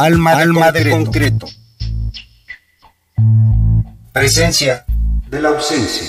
[0.00, 1.48] Alma, Alma de concreto.
[4.12, 4.84] Presencia
[5.28, 6.06] de la ausencia.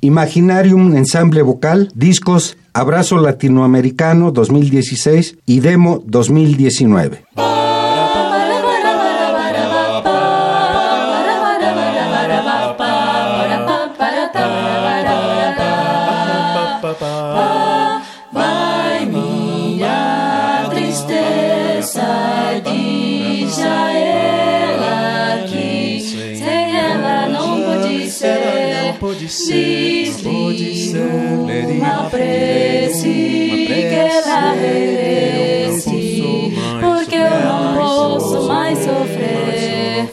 [0.00, 7.26] Imaginarium Ensamble Vocal, discos Abrazo Latinoamericano 2016 y Demo 2019.
[36.80, 40.08] Porque eu não posso mais sofrer.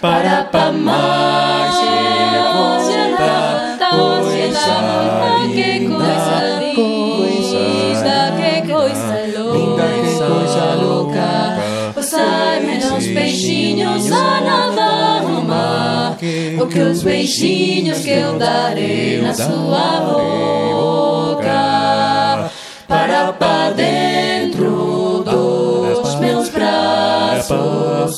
[0.00, 1.74] Para pa mais
[5.52, 11.30] que coisa linda, que coisa louca, que coisa louca.
[11.94, 16.16] Passai meus beijinhos a nadar no mar,
[16.60, 21.50] o que os beijinhos que eu darei na sua boca,
[22.88, 28.16] para pa dentro dos meus braços,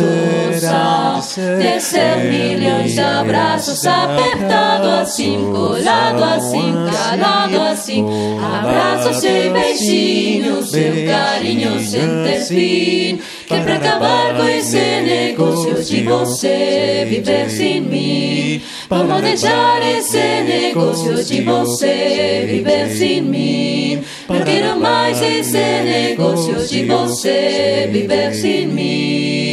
[0.00, 8.06] abraços, descer milhões de abraços, apertado assim, colado assim, calado assim,
[8.40, 17.06] abraços e beijinhos, seu carinho sem fim, que pra acabar com esse negócio de você
[17.08, 25.20] viver sem mim, vamos deixar esse negócio de você viver sem mim, não quero mais
[25.20, 29.51] esse negócio de você viver sem mim.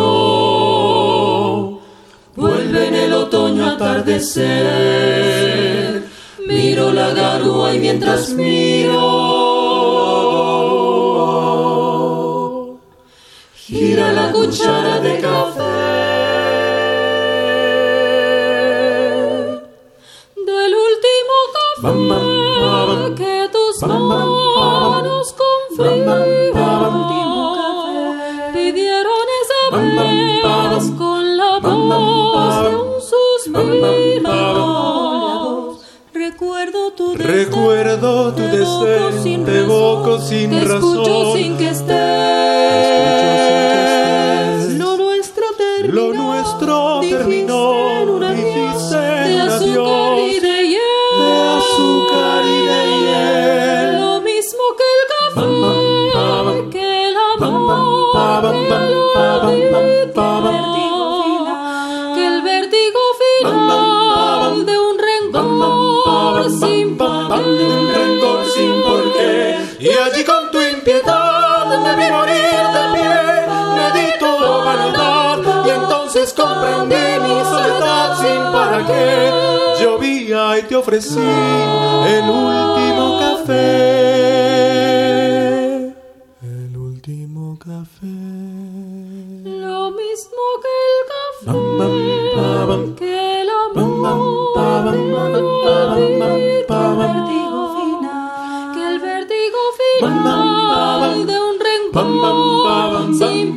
[2.36, 4.44] vuelve en el otoño atardecer,
[6.46, 9.37] miro la garúa y mientras miro
[13.68, 15.60] gira la cuchara de café
[20.48, 26.37] del último café que tus manos con frío
[37.28, 40.76] recuerdo tu deseo deseo te evoco sin te razón.
[40.76, 41.98] escucho sin que estés.
[45.88, 48.90] Lo nuestro terminó, en un adiós.
[48.90, 50.20] de un azúcar adiós.
[50.30, 50.80] y de hiel.
[51.20, 54.00] de azúcar y de hiel.
[54.00, 55.50] Lo mismo que el café,
[56.70, 58.52] que el amor,
[59.46, 59.57] que
[76.32, 79.30] comprendí mi soledad sin para qué.
[79.80, 83.58] Llovía y te ofrecí el último café.
[86.42, 88.06] El último café.
[88.06, 91.52] Lo mismo que el café,
[92.98, 94.54] que el amor,
[98.74, 99.60] que el vértigo
[100.00, 103.56] final de un rencor sin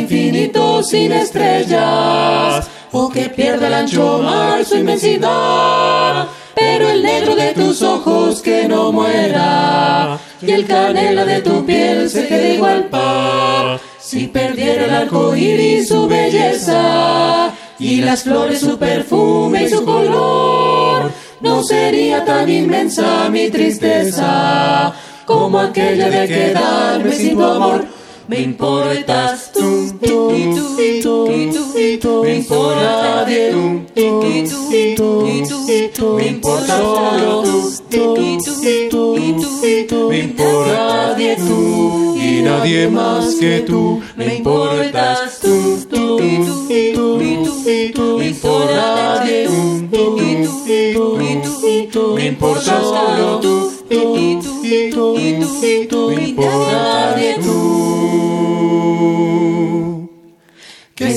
[0.00, 6.28] Infinito sin estrellas, o que pierda el ancho mar su inmensidad.
[6.54, 12.10] Pero el negro de tus ojos que no muera, y el canela de tu piel
[12.10, 13.78] se quede igual pa.
[13.98, 21.10] Si perdiera el arco iris su belleza, y las flores su perfume y su color,
[21.40, 24.92] no sería tan inmensa mi tristeza
[25.24, 27.99] como aquella de quedarme sin tu amor.
[28.30, 30.54] Me importas tú, y tú, y
[31.02, 35.26] tú, y tú, y tú, me importa nadie tú, y tú, y tú,
[35.68, 39.16] y tú, me importa solo tú, y tú, y tú,
[39.66, 44.00] y tú, me importa nadie tú y nadie más que tú.
[44.14, 46.20] Me importas tú, y tú,
[46.70, 47.20] y tú,
[47.66, 52.26] y tú, me importa nadie tú, y tú, y tú, y tú, y tú, me
[52.26, 57.59] importa solo tú, y tú, y tú, y tú, me importa nadie tú.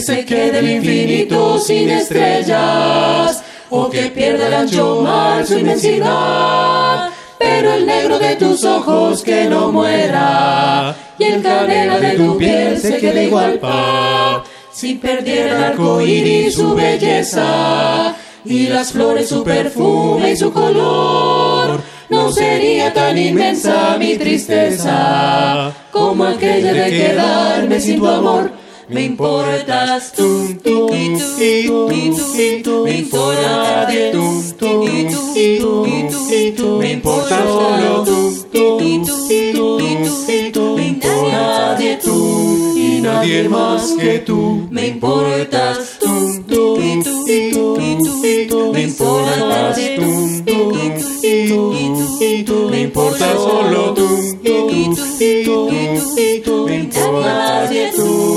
[0.03, 7.10] Se quede el infinito sin estrellas, o que pierda el ancho mar su inmensidad.
[7.39, 12.77] Pero el negro de tus ojos que no muera, y el canela de tu piel
[12.79, 14.43] se quede igual pa.
[14.72, 21.81] Si perdiera el arco iris su belleza, y las flores su perfume y su color,
[22.10, 28.62] no sería tan inmensa mi tristeza como aquella de quedarme sin tu amor.
[28.90, 34.44] Me importas tú, y tú, y tú, y tú, me importa tú,
[34.86, 35.86] y tú, y tú,
[36.30, 42.74] y tú, me importa solo tú, y tú, y tú, y tú, me importa tú
[42.75, 44.68] y nadie más que tú.
[44.70, 47.78] Me importas tú, y tú, y tú,
[48.22, 53.94] y tú, me importas tú, tú, y tú, y tú, y tú, me importa solo
[53.94, 54.08] tú,
[54.44, 58.33] y tú, y tú, y tú, y tú, me importa nadie tú.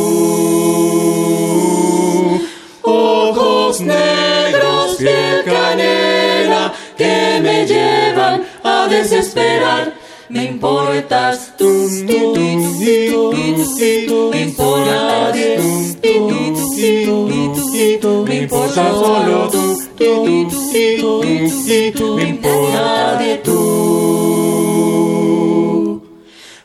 [3.87, 10.07] Negros, piel canela, que me llevan a desesperar.
[10.29, 11.89] Me importas tú,
[14.33, 15.97] me importa nadie tú,
[18.27, 21.23] me importa solo tú, tú, tú,
[21.95, 23.87] tú, me importa nadie tú.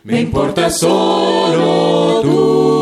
[0.04, 2.81] Me importa solo tú,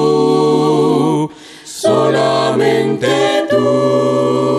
[1.89, 3.07] solamente
[3.49, 4.58] tú.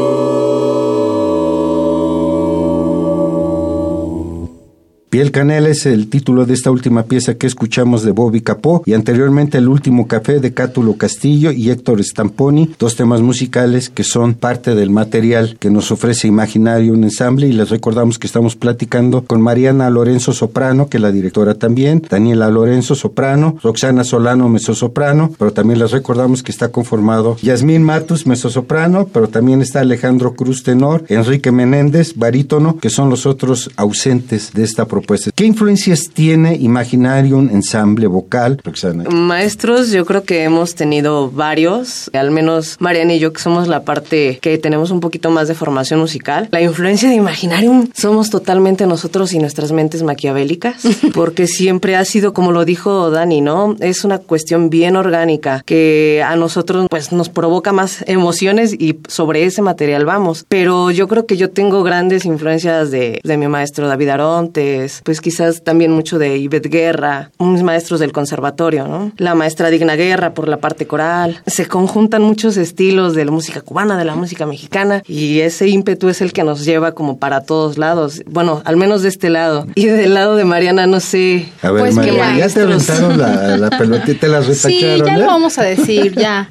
[5.11, 8.93] Piel Canela es el título de esta última pieza que escuchamos de Bobby Capó y
[8.93, 14.35] anteriormente El último café de Cátulo Castillo y Héctor Stamponi, dos temas musicales que son
[14.35, 19.25] parte del material que nos ofrece Imaginario un ensamble y les recordamos que estamos platicando
[19.25, 25.33] con Mariana Lorenzo Soprano, que es la directora también, Daniela Lorenzo Soprano, Roxana Solano Mezzosoprano,
[25.37, 30.63] pero también les recordamos que está conformado Yasmín Matus Mezzosoprano, pero también está Alejandro Cruz
[30.63, 35.00] Tenor, Enrique Menéndez Barítono, que son los otros ausentes de esta propuesta.
[35.35, 39.05] ¿Qué influencias tiene Imaginarium ensamble vocal, Roxana?
[39.11, 43.85] Maestros, yo creo que hemos tenido varios, al menos Mariana y yo que somos la
[43.85, 46.49] parte que tenemos un poquito más de formación musical.
[46.51, 50.83] La influencia de Imaginarium somos totalmente nosotros y nuestras mentes maquiavélicas,
[51.15, 53.77] porque siempre ha sido, como lo dijo Dani, ¿no?
[53.81, 59.45] Es una cuestión bien orgánica que a nosotros pues nos provoca más emociones y sobre
[59.45, 60.45] ese material vamos.
[60.49, 65.21] Pero yo creo que yo tengo grandes influencias de, de mi maestro David Arontes, pues
[65.21, 69.13] quizás también mucho de Ivette Guerra, unos maestros del conservatorio, ¿no?
[69.17, 71.41] La maestra Digna Guerra por la parte coral.
[71.47, 76.09] Se conjuntan muchos estilos de la música cubana, de la música mexicana y ese ímpetu
[76.09, 78.23] es el que nos lleva como para todos lados.
[78.27, 79.67] Bueno, al menos de este lado.
[79.75, 81.49] Y del lado de Mariana, no sé.
[81.63, 85.19] A ver, Pues Mariana, ya te aventaron la, la pelotita, Sí, retacharon, ya ¿eh?
[85.19, 86.49] lo vamos a decir, ya.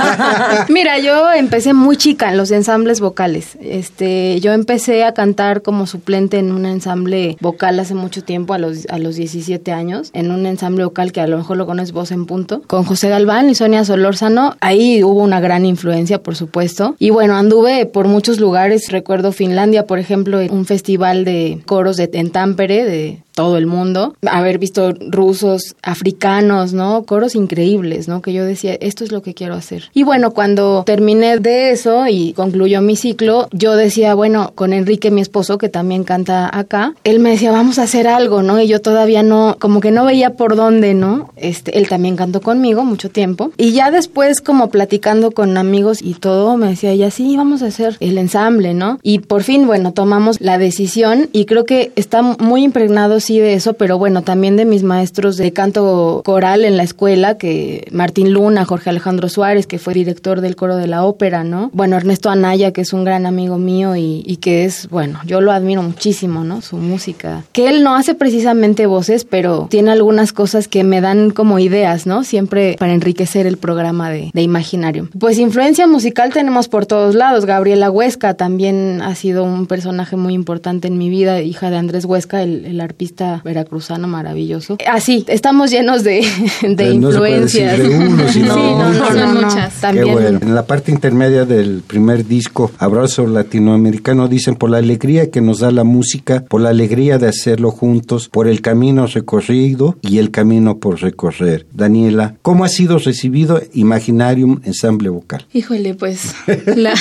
[0.68, 3.56] Mira, yo empecé muy chica en los ensambles vocales.
[3.60, 8.58] Este, yo empecé a cantar como suplente en un ensamble vocal hace mucho tiempo, a
[8.58, 11.92] los, a los 17 años, en un ensamble vocal que a lo mejor lo conoces
[11.92, 14.56] Voz en Punto, con José Galván y Sonia Solórzano.
[14.60, 16.94] Ahí hubo una gran influencia, por supuesto.
[16.98, 18.90] Y bueno, anduve por muchos lugares.
[18.90, 24.16] Recuerdo Finlandia, por ejemplo, un festival de coros de, en Tampere, de todo el mundo,
[24.30, 27.04] haber visto rusos, africanos, ¿no?
[27.04, 28.20] Coros increíbles, ¿no?
[28.20, 29.84] Que yo decía, esto es lo que quiero hacer.
[29.94, 35.10] Y bueno, cuando terminé de eso y concluyó mi ciclo, yo decía, bueno, con Enrique,
[35.10, 38.60] mi esposo, que también canta acá, él me decía, vamos a hacer algo, ¿no?
[38.60, 41.30] Y yo todavía no, como que no veía por dónde, ¿no?
[41.36, 43.50] Este, él también cantó conmigo mucho tiempo.
[43.56, 47.68] Y ya después, como platicando con amigos y todo, me decía, ya sí, vamos a
[47.68, 48.98] hacer el ensamble, ¿no?
[49.02, 53.54] Y por fin, bueno, tomamos la decisión y creo que está muy impregnado sí de
[53.54, 58.34] eso, pero bueno, también de mis maestros de canto coral en la escuela, que Martín
[58.34, 61.70] Luna, Jorge Alejandro Suárez, que fue director del coro de la ópera, ¿no?
[61.72, 65.52] Bueno, Ernesto Anaya, que es un gran amigo mío y que es, bueno, yo lo
[65.52, 66.60] admiro muchísimo, ¿no?
[66.60, 67.29] Su música.
[67.52, 72.06] Que él no hace precisamente voces, pero tiene algunas cosas que me dan como ideas,
[72.06, 72.24] ¿no?
[72.24, 75.08] Siempre para enriquecer el programa de, de Imaginario.
[75.18, 77.46] Pues influencia musical tenemos por todos lados.
[77.46, 82.04] Gabriela Huesca también ha sido un personaje muy importante en mi vida, hija de Andrés
[82.04, 84.76] Huesca, el, el arpista veracruzano maravilloso.
[84.86, 86.24] Así, estamos llenos de,
[86.62, 87.78] de Eh, no se puede decir influencias.
[87.78, 89.40] de uno, sino Sí, no, no, no, no.
[89.40, 89.74] Muchas.
[89.74, 90.38] Qué También bueno.
[90.42, 95.60] En la parte intermedia del primer disco, Abrazo Latinoamericano, dicen por la alegría que nos
[95.60, 100.30] da la música, por la alegría de hacerlo juntos, por el camino recorrido y el
[100.30, 101.66] camino por recorrer.
[101.72, 105.46] Daniela, ¿cómo ha sido recibido Imaginarium Ensamble Vocal?
[105.52, 106.34] Híjole, pues
[106.76, 106.92] la,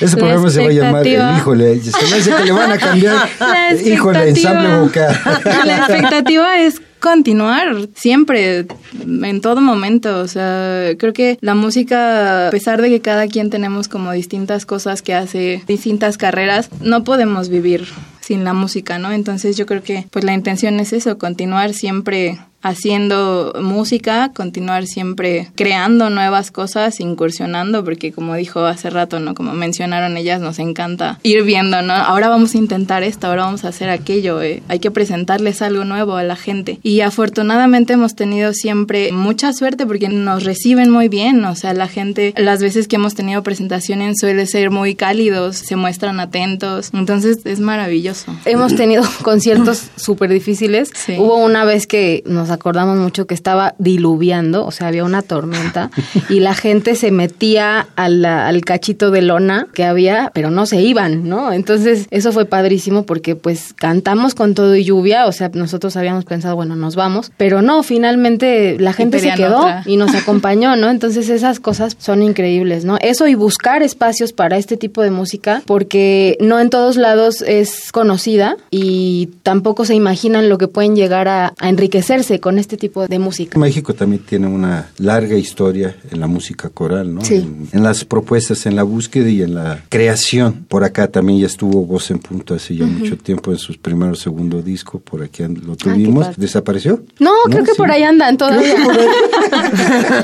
[0.00, 2.52] Ese la programa se va a llamar el expectativa- Híjole, se me hace que le
[2.52, 3.28] van a cambiar.
[3.86, 5.16] Híjole, Ensamble Vocal.
[5.66, 8.66] La expectativa es continuar siempre,
[9.02, 10.18] en todo momento.
[10.18, 14.66] O sea, creo que la música, a pesar de que cada quien tenemos como distintas
[14.66, 17.86] cosas que hace, distintas carreras, no podemos vivir
[18.30, 19.10] sin la música, ¿no?
[19.10, 25.48] Entonces yo creo que pues la intención es eso, continuar siempre haciendo música, continuar siempre
[25.54, 29.34] creando nuevas cosas, incursionando, porque como dijo hace rato, ¿no?
[29.34, 31.94] Como mencionaron ellas, nos encanta ir viendo, ¿no?
[31.94, 34.62] Ahora vamos a intentar esto, ahora vamos a hacer aquello, eh.
[34.68, 36.78] hay que presentarles algo nuevo a la gente.
[36.82, 41.88] Y afortunadamente hemos tenido siempre mucha suerte porque nos reciben muy bien, o sea, la
[41.88, 47.38] gente, las veces que hemos tenido presentaciones suele ser muy cálidos, se muestran atentos, entonces
[47.44, 48.19] es maravilloso.
[48.44, 50.90] Hemos tenido conciertos súper difíciles.
[50.94, 51.16] Sí.
[51.18, 55.90] Hubo una vez que nos acordamos mucho que estaba diluviando, o sea, había una tormenta
[56.28, 60.66] y la gente se metía a la- al cachito de lona que había, pero no
[60.66, 61.52] se iban, ¿no?
[61.52, 66.24] Entonces, eso fue padrísimo porque pues cantamos con todo y lluvia, o sea, nosotros habíamos
[66.24, 69.82] pensado, bueno, nos vamos, pero no, finalmente la gente se quedó otra.
[69.86, 70.90] y nos acompañó, ¿no?
[70.90, 72.96] Entonces, esas cosas son increíbles, ¿no?
[73.00, 77.92] Eso y buscar espacios para este tipo de música porque no en todos lados es
[78.10, 83.06] conocida y tampoco se imaginan lo que pueden llegar a, a enriquecerse con este tipo
[83.06, 83.56] de música.
[83.56, 87.20] México también tiene una larga historia en la música coral, ¿no?
[87.24, 87.36] Sí.
[87.36, 90.64] En, en las propuestas, en la búsqueda y en la creación.
[90.68, 94.18] Por acá también ya estuvo Voz en Punto hace ya mucho tiempo en sus primeros
[94.18, 96.24] segundo disco, por aquí and- lo tuvimos.
[96.26, 96.36] padre.
[96.40, 97.02] ¿Desapareció?
[97.20, 97.76] No, creo que Sí.
[97.76, 98.74] por ahí andan todavía.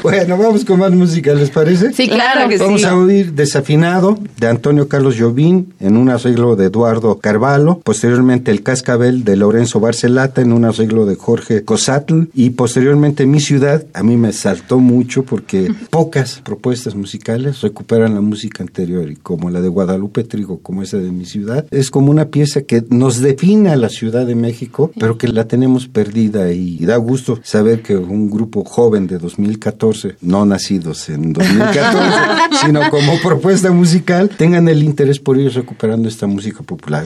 [0.03, 1.93] bueno, vamos con más música, ¿les parece?
[1.93, 2.87] Sí, claro que Vamos sí.
[2.87, 8.63] a oír Desafinado de Antonio Carlos Jobim en un arreglo de Eduardo Carvalho, posteriormente El
[8.63, 13.85] Cascabel de Lorenzo Barcelata en un arreglo de Jorge Cosatl y posteriormente Mi Ciudad.
[13.93, 19.51] A mí me saltó mucho porque pocas propuestas musicales recuperan la música anterior y como
[19.51, 23.21] la de Guadalupe Trigo, como esa de Mi Ciudad, es como una pieza que nos
[23.21, 27.83] define a la Ciudad de México, pero que la tenemos perdida y da gusto saber
[27.83, 32.09] que un grupo joven de 2014, no nacidos en 2014,
[32.65, 37.05] sino como propuesta musical, tengan el interés por ir recuperando esta música popular.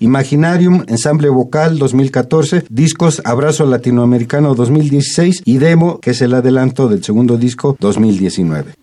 [0.51, 7.05] Imaginarium, Ensamble Vocal 2014, discos Abrazo Latinoamericano 2016 y Demo, que es el adelanto del
[7.05, 8.75] segundo disco 2019.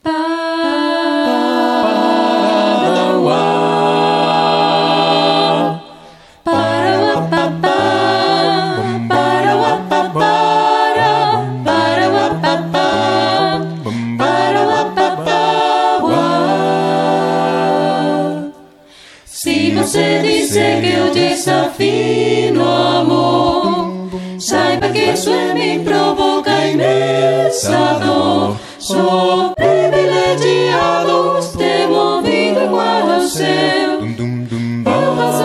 [25.26, 28.56] Em mim provoca imensa dor.
[28.78, 33.48] Sou privilegiado, ter um ouvido igual ao seu.
[33.48, 35.44] Eu faço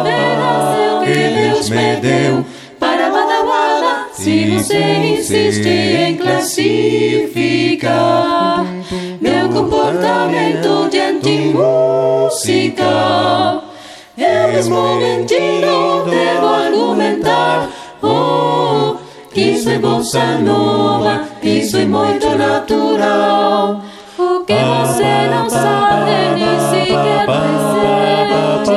[0.00, 2.44] apenas o que Deus me deu.
[2.80, 4.82] Para Badawada, se você
[5.14, 7.92] insiste em classificar
[9.20, 12.82] meu comportamento diante de música,
[14.18, 17.68] eu mesmo mentindo devo argumentar.
[18.02, 18.31] Oh,
[19.72, 23.80] é bossa nova, isso é muito natural.
[24.18, 28.70] O que você não sabe nem sequer presente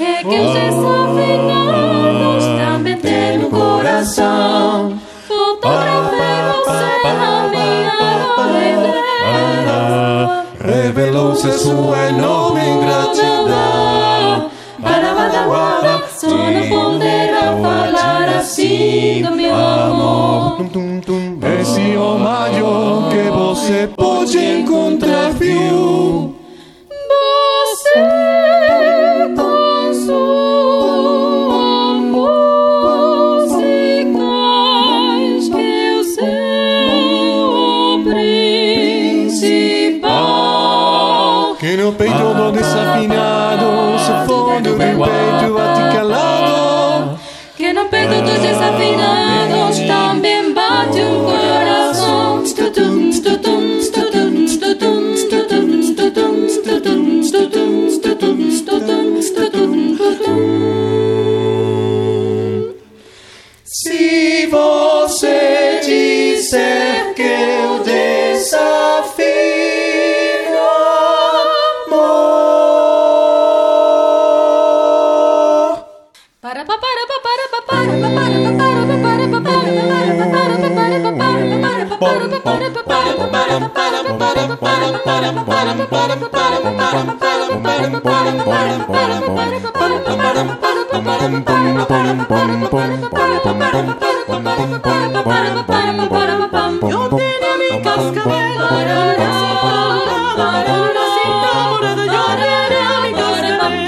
[0.00, 4.98] é que os desafinados também têm no coração.
[5.26, 7.96] Fotografei você na minha.
[10.60, 14.50] Revelou-se sua enorme ingratidão.
[14.82, 15.65] Para falar
[18.46, 20.56] assim do meu amor.
[21.60, 26.35] Esse o maior que você pode encontrar, viu?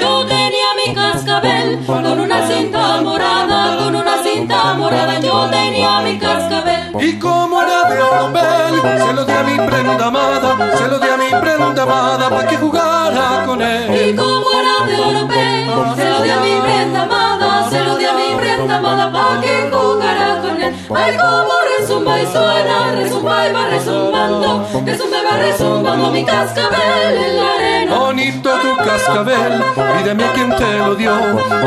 [0.01, 5.21] Yo tenía mi cascabel con una cinta morada, con una cinta morada.
[5.21, 6.93] Yo tenía mi cascabel.
[7.01, 11.17] Y como era de se lo di a mi prenda amada, se lo di a
[11.17, 14.11] mi prenda amada para que jugara con él.
[14.11, 18.05] Y como era de oropel, se lo di a mi prenda amada, se lo di
[18.05, 20.75] a mi prenda amada para que jugara con él.
[20.95, 27.17] Ay, como resumba y suena, resumba y va resumbando, resumba y va resumbando mi cascabel
[27.17, 27.99] en la arena.
[27.99, 29.65] Bonito tu cascabel,
[29.97, 31.13] mírame a quien te lo dio,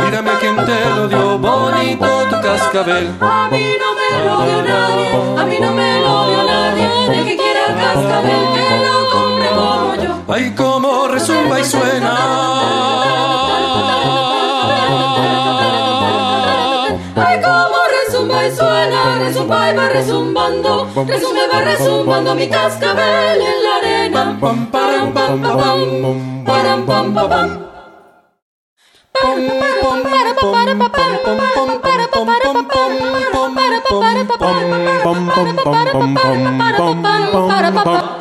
[0.04, 3.16] mírame a quien te lo dio, bonito tu cascabel.
[3.22, 6.31] A mí no me lo dio nadie, a mí no me lo dio
[7.14, 10.34] el que quiera cascabel que lo compre como yo.
[10.34, 12.18] Ay, como resumba y suena.
[17.16, 23.42] Ay, como resumba y suena, resumba y va resumbando, resumba y va resumbando mi cascabel
[23.42, 24.38] en la arena.
[24.40, 27.62] Pam, param, pam, pam, pam, param, pam, pam,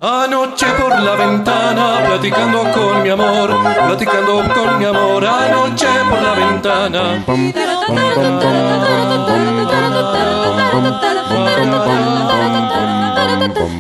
[0.03, 3.50] Anoche por la ventana, platicando con mi amor,
[3.87, 7.24] platicando con mi amor, anoche por la ventana.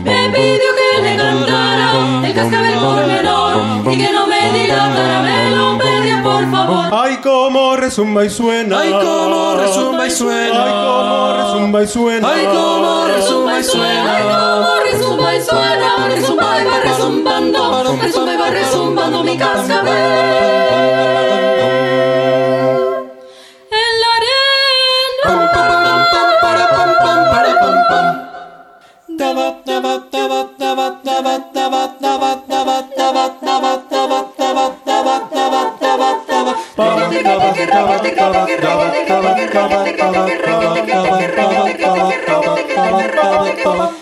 [0.04, 1.88] Me pidió que le cantara
[2.24, 3.52] el cascabel por menor
[3.92, 6.86] y que no me dilatara, me lo pedía por favor.
[6.92, 8.80] Ay, como resumba y suena.
[8.80, 10.64] Ay, como resumba y suena.
[10.64, 12.28] Ay, como resumba y suena.
[12.32, 14.18] Ay, como resumba y Ay, suena.
[14.22, 19.90] como resumba y suena, resumba y va resumbando, resumba y va resumbando mi cascabel.
[43.62, 43.96] Bye.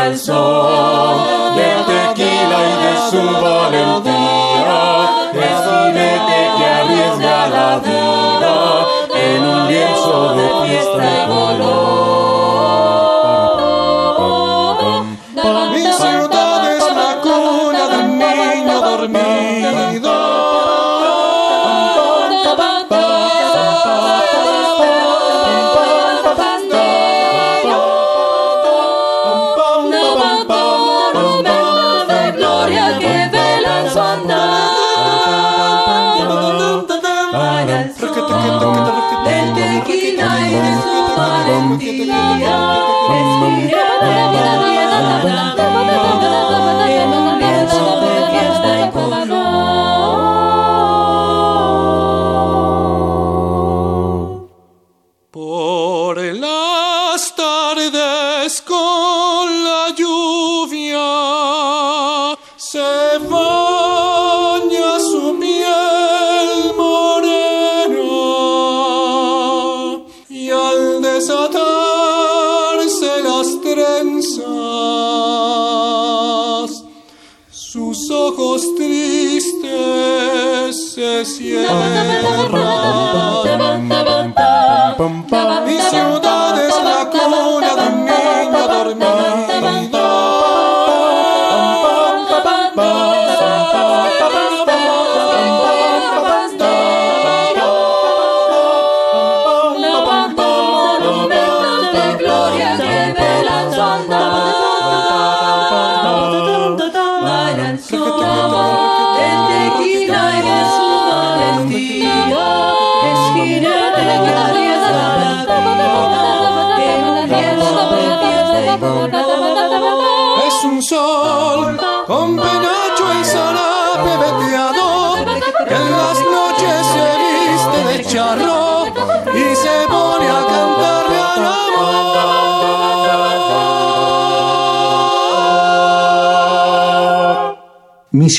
[0.00, 4.80] Baila el sol del tequila y de su valentía.
[5.34, 5.60] Es
[6.26, 8.54] que arriesga la vida
[9.14, 11.89] en un lienzo de fiesta y color.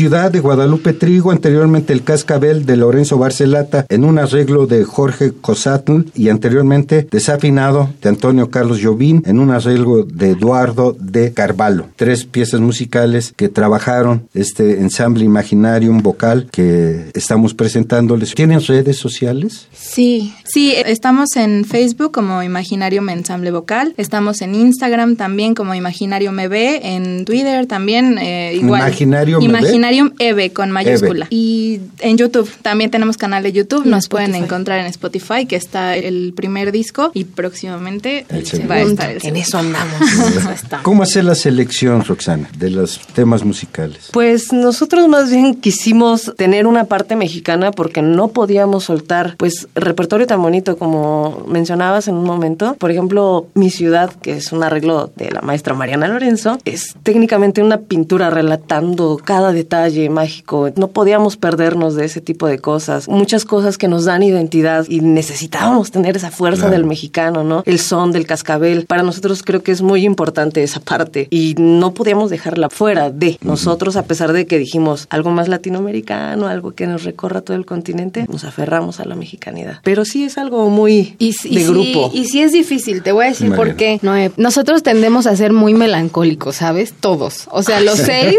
[0.01, 5.31] Ciudad de Guadalupe Trigo, anteriormente el Cascabel de Lorenzo Barcelata, en un arreglo de Jorge
[5.31, 11.85] Cosatl y anteriormente Desafinado de Antonio Carlos Jobim, en un arreglo de Eduardo de Carvalho.
[11.97, 18.33] Tres piezas musicales que trabajaron este ensamble Imaginarium vocal que estamos presentándoles.
[18.33, 19.67] ¿Tienen redes sociales?
[19.71, 26.39] Sí, sí, estamos en Facebook como Imaginarium Ensamble Vocal, estamos en Instagram también como Imaginarium
[26.39, 28.81] EB, en Twitter también eh, igual.
[28.81, 29.90] Imaginarium EB.
[29.91, 31.27] Imaginarium EB con mayúscula.
[31.29, 34.45] Y en YouTube, también tenemos canal de YouTube, nos pueden Spotify.
[34.45, 39.19] encontrar en Spotify, que está el primer disco y próximamente El va a estar el
[39.23, 39.99] En eso andamos.
[40.83, 44.09] ¿Cómo hacer la selección, Roxana, de los temas musicales?
[44.11, 50.27] Pues nosotros más bien quisimos tener una parte mexicana porque no podíamos soltar pues repertorio
[50.27, 52.75] tan bonito como mencionabas en un momento.
[52.75, 57.61] Por ejemplo, Mi ciudad, que es un arreglo de la maestra Mariana Lorenzo, es técnicamente
[57.61, 59.70] una pintura relatando cada detalle
[60.09, 60.69] mágico.
[60.75, 63.07] No podíamos perdernos de ese tipo de cosas.
[63.07, 66.73] Muchas cosas que nos dan identidad y necesitábamos tener esa fuerza Claro.
[66.73, 67.63] del mexicano, ¿no?
[67.65, 68.85] El son del cascabel.
[68.85, 73.37] Para nosotros creo que es muy importante esa parte y no podíamos dejarla fuera de
[73.41, 77.65] nosotros a pesar de que dijimos algo más latinoamericano, algo que nos recorra todo el
[77.65, 79.79] continente, nos aferramos a la mexicanidad.
[79.83, 82.11] Pero sí es algo muy Y, de y grupo.
[82.13, 83.99] Y sí es difícil, te voy a decir por qué.
[84.01, 84.31] Noé.
[84.37, 86.93] Nosotros tendemos a ser muy melancólicos, ¿sabes?
[86.99, 87.47] Todos.
[87.51, 88.37] O sea, los seis.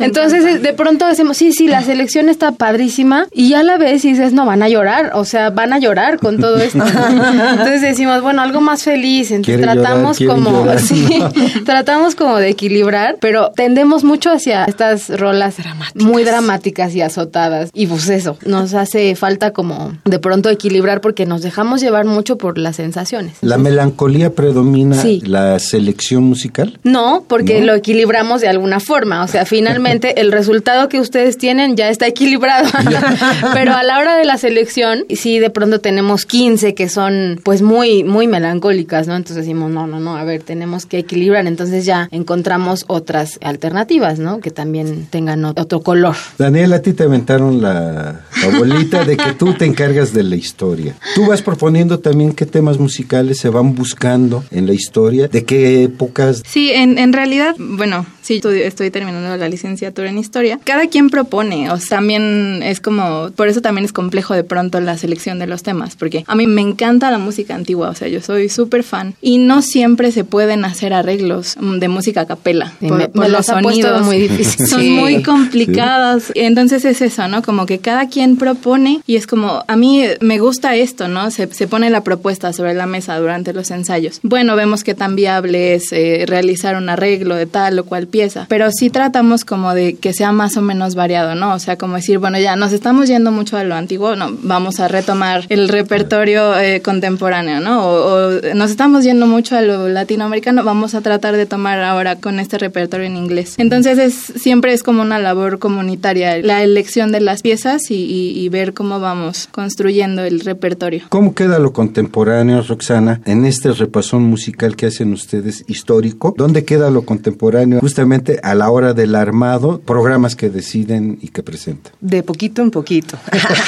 [0.00, 0.62] Entonces.
[0.66, 3.28] De pronto decimos, sí, sí, la selección está padrísima.
[3.32, 5.12] Y ya la ves y dices, no, van a llorar.
[5.14, 6.82] O sea, van a llorar con todo esto.
[7.10, 9.30] Entonces decimos, bueno, algo más feliz.
[9.30, 11.30] Entonces llorar, tratamos quiere como, llorar, sí, ¿no?
[11.64, 15.54] tratamos como de equilibrar, pero tendemos mucho hacia estas rolas
[15.94, 17.70] muy dramáticas y azotadas.
[17.72, 22.38] Y pues eso, nos hace falta como de pronto equilibrar porque nos dejamos llevar mucho
[22.38, 23.36] por las sensaciones.
[23.40, 25.22] ¿La melancolía predomina Sí.
[25.24, 26.80] la selección musical?
[26.82, 27.66] No, porque ¿No?
[27.66, 29.22] lo equilibramos de alguna forma.
[29.22, 30.55] O sea, finalmente el resultado
[30.88, 32.68] que ustedes tienen ya está equilibrado.
[33.54, 37.62] Pero a la hora de la selección, sí de pronto tenemos 15 que son pues
[37.62, 39.16] muy, muy melancólicas, ¿no?
[39.16, 41.46] Entonces decimos, no, no, no, a ver, tenemos que equilibrar.
[41.46, 44.40] Entonces ya encontramos otras alternativas, ¿no?
[44.40, 46.16] Que también tengan ot- otro color.
[46.38, 50.94] Daniel, a ti te aventaron la abuelita de que tú te encargas de la historia.
[51.14, 55.84] Tú vas proponiendo también qué temas musicales se van buscando en la historia, de qué
[55.84, 56.42] épocas.
[56.46, 60.45] Sí, en, en realidad, bueno, sí, estoy terminando la licenciatura en historia.
[60.64, 64.80] Cada quien propone, o sea, también es como, por eso también es complejo de pronto
[64.80, 68.08] la selección de los temas, porque a mí me encanta la música antigua, o sea,
[68.08, 72.72] yo soy súper fan y no siempre se pueden hacer arreglos de música a capela
[72.80, 74.02] Sí, por, me- por me los sonidos.
[74.04, 74.66] muy difícil.
[74.66, 74.90] Son Sí.
[74.90, 76.32] muy complicadas.
[76.34, 77.42] Entonces es eso, ¿no?
[77.42, 81.30] Como que cada quien propone y es como, a mí me gusta esto, ¿no?
[81.30, 84.20] Se, se pone la propuesta sobre la mesa durante los ensayos.
[84.22, 88.46] Bueno, vemos que tan viable es eh, realizar un arreglo de tal o cual pieza,
[88.48, 91.54] pero sí tratamos como de que sea más o menos variado, ¿no?
[91.54, 94.78] O sea, como decir, bueno, ya nos estamos yendo mucho a lo antiguo, no, vamos
[94.80, 97.84] a retomar el repertorio eh, contemporáneo, ¿no?
[97.84, 102.38] O, nos estamos yendo mucho a lo latinoamericano, vamos a tratar de tomar ahora con
[102.38, 103.54] este repertorio en inglés.
[103.58, 108.46] Entonces es siempre es como una labor comunitaria, la elección de las piezas y, y-
[108.46, 111.02] ver cómo vamos construyendo el repertorio.
[111.08, 116.34] ¿Cómo queda lo contemporáneo, Roxana, en este repasón musical que hacen ustedes histórico?
[116.36, 119.80] ¿Dónde queda lo contemporáneo justamente a la hora del armado,
[120.26, 121.92] programas que deciden y que presentan?
[122.00, 123.18] De poquito en poquito.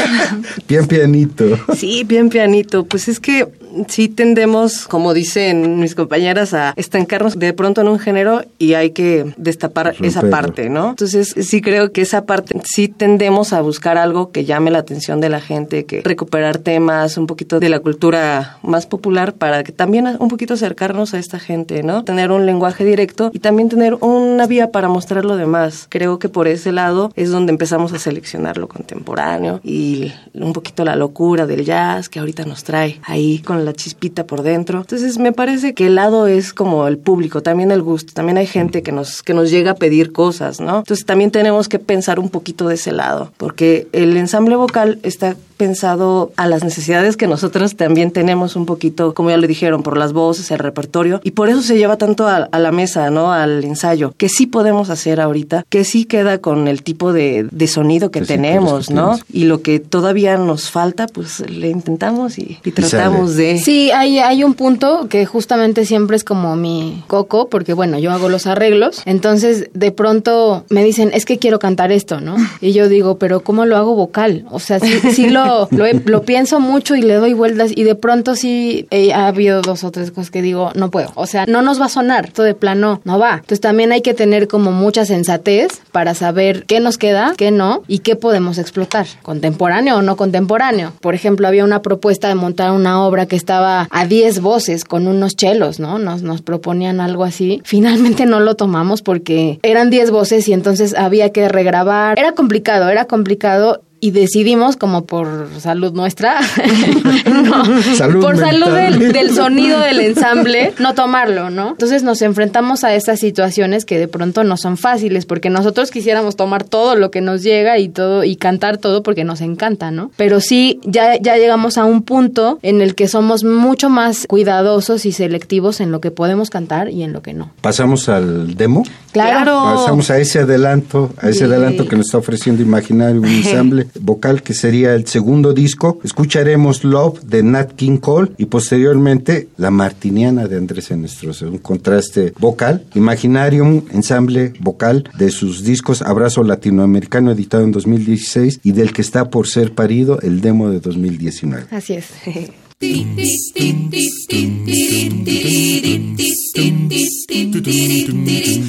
[0.68, 1.44] Bien pianito.
[1.76, 2.84] Sí, bien pianito.
[2.84, 3.46] Pues es que
[3.88, 8.90] sí tendemos, como dicen mis compañeras, a estancarnos de pronto en un género y hay
[8.90, 10.30] que destapar esa Romperlo.
[10.30, 10.90] parte, ¿no?
[10.90, 15.20] Entonces sí creo que esa parte sí tendemos a buscar algo que llame la atención
[15.20, 19.72] de la gente, que recuperar temas, un poquito de la cultura más popular para que
[19.72, 22.04] también un poquito acercarnos a esta gente, ¿no?
[22.04, 25.86] Tener un lenguaje directo y también tener una vía para mostrar lo demás.
[25.88, 30.84] Creo que por ese lado es donde empezamos a seleccionar lo contemporáneo y un poquito
[30.84, 34.80] la locura del jazz que ahorita nos trae ahí con la chispita por dentro.
[34.80, 38.12] Entonces me parece que el lado es como el público, también el gusto.
[38.12, 40.78] También hay gente que nos, que nos llega a pedir cosas, ¿no?
[40.78, 45.36] Entonces también tenemos que pensar un poquito de ese lado, porque el ensamble vocal está
[45.58, 49.98] pensado a las necesidades que nosotros también tenemos un poquito, como ya lo dijeron, por
[49.98, 53.32] las voces, el repertorio, y por eso se lleva tanto a, a la mesa, ¿no?
[53.32, 57.66] Al ensayo, que sí podemos hacer ahorita, que sí queda con el tipo de, de
[57.66, 59.18] sonido que tenemos, ¿no?
[59.32, 63.58] Y lo que todavía nos falta, pues le intentamos y, y tratamos de...
[63.58, 68.12] Sí, hay, hay un punto que justamente siempre es como mi coco, porque bueno, yo
[68.12, 72.36] hago los arreglos, entonces de pronto me dicen, es que quiero cantar esto, ¿no?
[72.60, 74.44] Y yo digo, pero ¿cómo lo hago vocal?
[74.50, 78.34] O sea, sí, sí lo, lo, pienso mucho y le doy vueltas y de pronto
[78.34, 81.10] sí eh, ha habido dos o tres cosas que digo, no puedo.
[81.14, 83.34] O sea, no nos va a sonar, esto de plano no va.
[83.34, 87.82] Entonces también hay que tener como mucha sensatez para saber qué nos queda, qué no
[87.88, 90.92] y qué podemos explotar, contemporáneo o no contemporáneo.
[91.00, 95.06] Por ejemplo, había una propuesta de montar una obra que estaba a 10 voces con
[95.06, 95.98] unos chelos, ¿no?
[95.98, 97.60] Nos, nos proponían algo así.
[97.64, 102.18] Finalmente no lo tomamos porque eran 10 voces y entonces había que regrabar.
[102.18, 106.40] Era complicado, era complicado y decidimos como por salud nuestra,
[107.26, 107.64] no,
[107.96, 111.70] Salud por salud del, del sonido del ensamble, no tomarlo, ¿no?
[111.70, 116.36] Entonces nos enfrentamos a esas situaciones que de pronto no son fáciles porque nosotros quisiéramos
[116.36, 120.10] tomar todo lo que nos llega y todo y cantar todo porque nos encanta, ¿no?
[120.16, 125.06] Pero sí ya ya llegamos a un punto en el que somos mucho más cuidadosos
[125.06, 127.50] y selectivos en lo que podemos cantar y en lo que no.
[127.60, 128.84] Pasamos al demo.
[129.12, 129.62] Claro.
[129.64, 131.44] Pasamos a ese adelanto, a ese Sí.
[131.44, 135.98] adelanto que nos está ofreciendo Imaginario, un ensamble vocal que sería el segundo disco.
[136.04, 142.32] Escucharemos Love de Nat King Cole y posteriormente La Martiniana de Andrés Enestrosa, un contraste
[142.38, 142.84] vocal.
[142.94, 149.30] Imaginarium, ensamble vocal de sus discos Abrazo Latinoamericano editado en 2016 y del que está
[149.30, 151.66] por ser parido el demo de 2019.
[151.70, 152.06] Así es.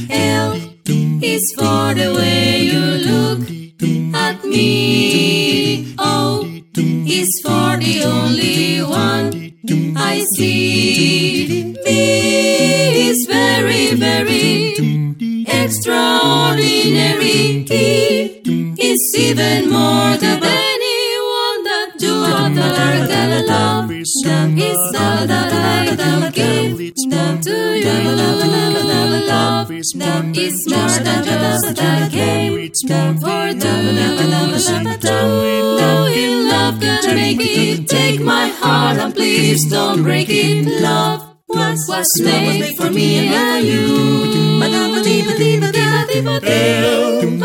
[0.10, 0.55] L
[1.21, 4.11] is for the way you look at me.
[5.97, 9.53] O is for the only one
[9.95, 11.73] I see.
[11.83, 11.89] B
[13.09, 14.75] is very, very
[15.47, 17.65] extraordinary.
[17.71, 18.41] E
[18.79, 23.87] is even more than anyone that you are gonna love.
[23.87, 26.77] That is all that I can give.
[27.09, 28.39] That to you, love.
[29.69, 32.69] That is more than just a game.
[32.87, 33.18] That
[38.19, 38.19] it.
[38.19, 40.82] Take my heart and please don't break it.
[40.82, 44.19] Love was was made for me and you.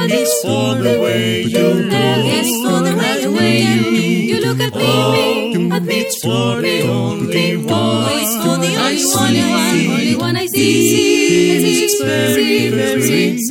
[0.04, 1.92] L is for the way you look.
[1.92, 2.94] L is for the
[3.32, 6.00] way you you look at me, at me.
[6.00, 8.12] It's for the only one.
[8.12, 9.36] Is for the only one,
[9.90, 11.84] only one, I see.
[11.84, 13.50] It's very, very, it's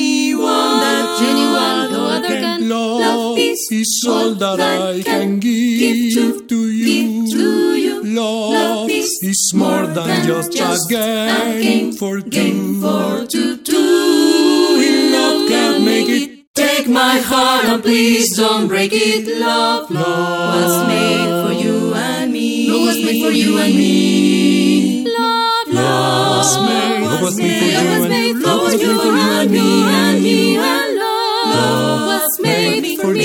[4.07, 8.03] all that I can give to you.
[8.05, 12.81] Love is more than just a game for two.
[12.81, 16.47] For two, two in love can make it.
[16.55, 19.29] Take my heart and please don't break it.
[19.39, 22.71] Love, love was made for you and me.
[22.71, 25.05] Love was made for you and me.
[25.07, 27.03] Love, love was made.
[27.03, 30.56] Love was made for you and me.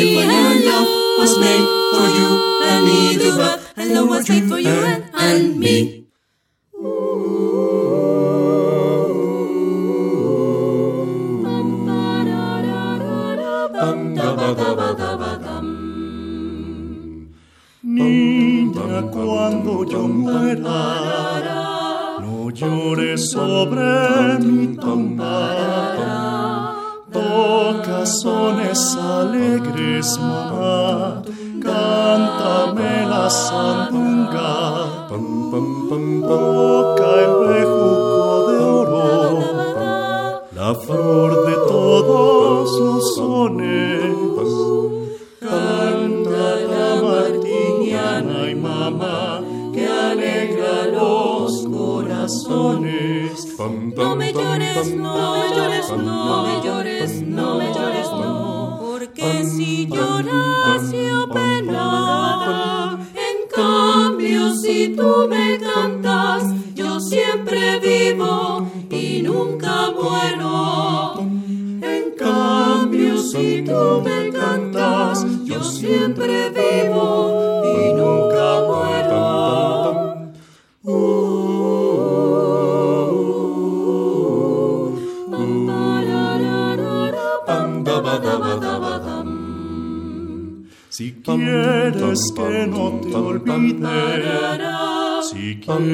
[0.01, 0.87] Me and love
[1.19, 2.29] was made for you
[2.69, 2.99] and me.
[3.21, 5.97] The love and love was made for you and, and me.
[17.83, 20.81] Niña, cuando yo muera,
[22.21, 24.77] no llores sobre mi
[28.11, 31.21] Toca sones alegres, mamá,
[31.63, 35.07] cántame la sandunga.
[35.07, 36.21] Pam, pam, pam,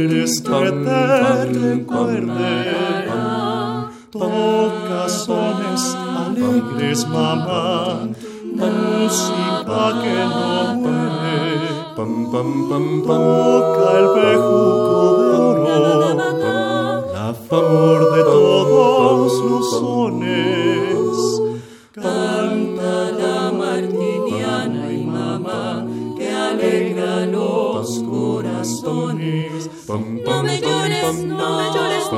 [0.07, 2.75] te recuerde,
[4.11, 8.07] toca sones alegres, mamá,
[8.53, 11.67] música que no muere.
[11.95, 16.15] Pam, pam, pam, toca el bejuco de oro,
[17.13, 20.97] la flor de todos los sones.
[21.95, 22.76] No
[29.87, 32.11] no me llores, no me llores,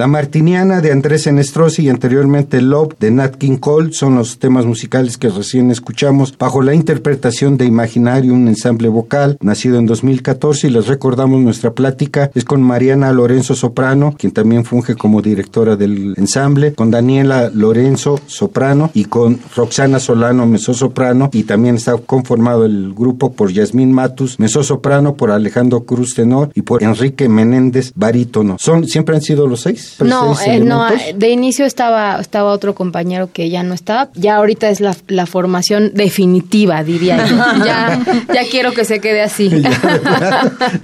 [0.00, 4.64] La Martiniana de Andrés Enestrosi y anteriormente Love de Nat King Cole son los temas
[4.64, 10.68] musicales que recién escuchamos bajo la interpretación de Imaginario, un ensamble vocal nacido en 2014
[10.68, 15.76] y les recordamos nuestra plática es con Mariana Lorenzo Soprano, quien también funge como directora
[15.76, 22.64] del ensamble, con Daniela Lorenzo Soprano y con Roxana Solano Soprano y también está conformado
[22.64, 28.56] el grupo por Yasmín Matus Soprano, por Alejandro Cruz Tenor y por Enrique Menéndez Barítono.
[28.58, 29.89] Son siempre han sido los seis.
[30.00, 31.18] No, seis eh, no, elementos?
[31.18, 34.10] de inicio estaba, estaba otro compañero que ya no está.
[34.14, 37.36] Ya ahorita es la, la formación definitiva, diría yo.
[37.64, 39.50] ya, ya quiero que se quede así.